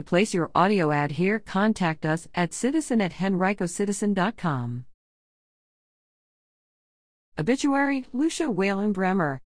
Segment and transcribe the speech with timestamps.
[0.00, 4.86] To place your audio ad here, contact us at citizen at henricocitizen.com.
[7.38, 9.42] Obituary Lucia Whalen Bremer.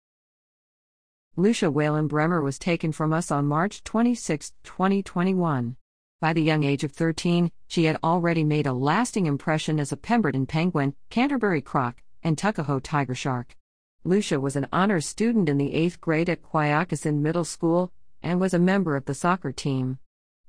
[1.35, 5.75] Lucia Whalen Bremer was taken from us on March 26, 2021.
[6.19, 9.97] By the young age of 13, she had already made a lasting impression as a
[9.97, 13.55] Pemberton penguin, Canterbury croc, and Tuckahoe tiger shark.
[14.03, 17.91] Lucia was an honors student in the 8th grade at Quioccasin Middle School
[18.23, 19.99] and was a member of the soccer team.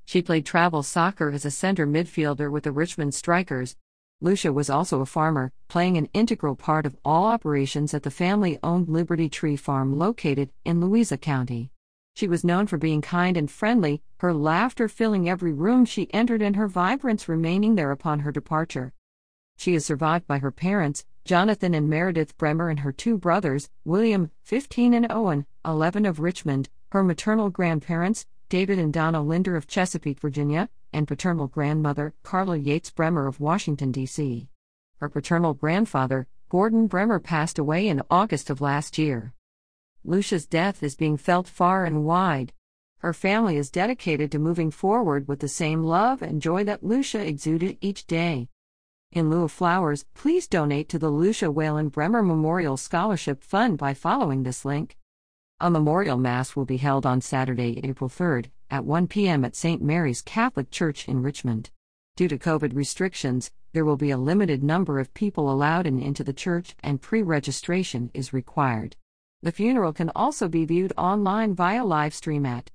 [0.05, 3.75] She played travel soccer as a center midfielder with the Richmond Strikers.
[4.19, 8.59] Lucia was also a farmer, playing an integral part of all operations at the family
[8.61, 11.71] owned Liberty Tree Farm located in Louisa County.
[12.13, 16.41] She was known for being kind and friendly, her laughter filling every room she entered
[16.41, 18.93] and her vibrance remaining there upon her departure.
[19.57, 24.31] She is survived by her parents, Jonathan and Meredith Bremer, and her two brothers, William,
[24.43, 30.19] 15, and Owen, 11, of Richmond, her maternal grandparents, David and Donna Linder of Chesapeake,
[30.19, 34.49] Virginia, and paternal grandmother, Carla Yates Bremer of Washington, D.C.
[34.97, 39.33] Her paternal grandfather, Gordon Bremer, passed away in August of last year.
[40.03, 42.51] Lucia's death is being felt far and wide.
[42.97, 47.25] Her family is dedicated to moving forward with the same love and joy that Lucia
[47.25, 48.49] exuded each day.
[49.13, 53.93] In lieu of flowers, please donate to the Lucia Whalen Bremer Memorial Scholarship Fund by
[53.93, 54.97] following this link.
[55.63, 59.45] A memorial mass will be held on Saturday, April 3rd, at 1 p.m.
[59.45, 59.79] at St.
[59.79, 61.69] Mary's Catholic Church in Richmond.
[62.15, 66.23] Due to COVID restrictions, there will be a limited number of people allowed in into
[66.23, 68.95] the church and pre-registration is required.
[69.43, 72.71] The funeral can also be viewed online via live stream at